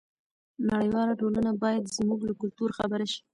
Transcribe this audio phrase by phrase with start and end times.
[0.69, 3.19] نړیواله ټولنه باید زموږ له کلتور خبره شي.